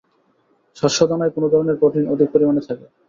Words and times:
শস্য 0.77 0.99
দানায় 1.09 1.33
কোন 1.35 1.43
ধরনের 1.53 1.79
প্রোটিন 1.81 2.05
অধিক 2.13 2.27
পরিমাণে 2.31 2.61
থাকে? 2.67 2.85